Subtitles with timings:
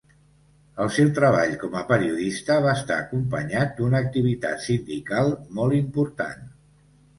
[0.85, 6.45] El seu treball com a periodista va estar acompanyat d'una activitat sindical molt important.